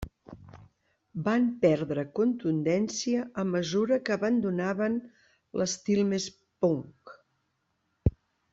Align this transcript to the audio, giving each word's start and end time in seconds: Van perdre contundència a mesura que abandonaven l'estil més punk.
Van 1.25 1.43
perdre 1.65 2.05
contundència 2.19 3.27
a 3.43 3.45
mesura 3.51 3.99
que 4.09 4.15
abandonaven 4.17 4.97
l'estil 5.61 6.03
més 6.15 6.27
punk. 6.67 7.15